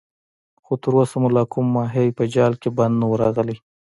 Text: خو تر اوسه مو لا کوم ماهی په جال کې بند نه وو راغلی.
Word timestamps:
خو 0.63 0.73
تر 0.81 0.91
اوسه 0.97 1.15
مو 1.21 1.29
لا 1.35 1.43
کوم 1.51 1.65
ماهی 1.75 2.07
په 2.17 2.23
جال 2.33 2.53
کې 2.61 2.69
بند 2.77 2.95
نه 3.01 3.05
وو 3.07 3.15
راغلی. 3.23 3.57